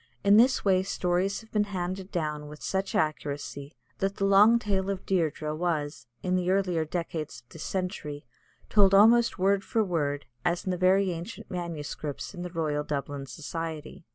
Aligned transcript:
In 0.23 0.37
this 0.37 0.65
way 0.65 0.81
stories 0.81 1.41
have 1.41 1.51
been 1.51 1.65
handed 1.65 2.11
down 2.11 2.47
with 2.47 2.63
such 2.63 2.95
accuracy, 2.95 3.75
that 3.99 4.15
the 4.15 4.25
long 4.25 4.57
tale 4.57 4.89
of 4.89 5.05
Dierdre 5.05 5.53
was, 5.53 6.07
in 6.23 6.35
the 6.35 6.49
earlier 6.49 6.83
decades 6.85 7.41
of 7.45 7.49
this 7.53 7.61
century, 7.61 8.25
told 8.67 8.95
almost 8.95 9.37
word 9.37 9.63
for 9.63 9.83
word, 9.83 10.25
as 10.43 10.65
in 10.65 10.71
the 10.71 10.75
very 10.75 11.11
ancient 11.11 11.51
MSS. 11.51 12.33
in 12.33 12.41
the 12.41 12.49
Royal 12.49 12.83
Dublin 12.83 13.27
Society. 13.27 14.03